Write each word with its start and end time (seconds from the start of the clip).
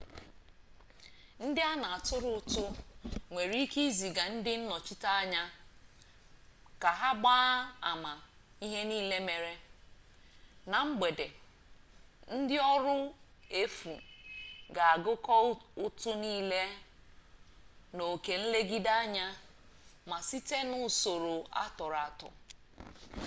ndị 1.45 1.61
a 1.71 1.73
na 1.81 1.87
atụrụ 1.97 2.29
ụtụ 2.39 2.63
nwere 3.31 3.55
ike 3.65 3.79
iziga 3.89 4.23
ndị 4.33 4.51
nnọchiteanya 4.59 5.41
ka 6.81 6.89
ha 6.99 7.09
gbaa 7.21 7.51
ama 7.91 8.11
ihe 8.65 8.81
nile 8.89 9.17
mere. 9.27 9.53
na 10.69 10.77
mgbede 10.87 11.27
ndị 12.35 12.57
ọrụ 12.73 12.95
efu 13.61 13.93
ga 14.75 14.83
agụkọ 14.93 15.33
ụtụ 15.85 16.11
nile 16.23 16.61
na 17.95 18.03
oke 18.13 18.33
nlegideanya 18.41 19.25
ma 20.09 20.17
site 20.27 20.57
n'usoro 20.69 21.33
atọrọ 21.63 21.97
atọ 22.07 22.27